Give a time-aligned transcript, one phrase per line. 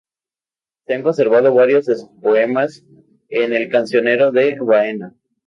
[0.87, 2.83] Se han conservado varios de sus poemas
[3.29, 5.13] en el Cancionero de Baena.